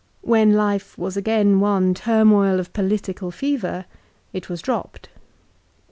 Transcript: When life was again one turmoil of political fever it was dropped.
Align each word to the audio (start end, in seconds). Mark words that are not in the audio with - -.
When 0.23 0.53
life 0.55 0.97
was 0.97 1.15
again 1.15 1.59
one 1.59 1.93
turmoil 1.93 2.59
of 2.59 2.73
political 2.73 3.29
fever 3.29 3.85
it 4.33 4.49
was 4.49 4.59
dropped. 4.59 5.09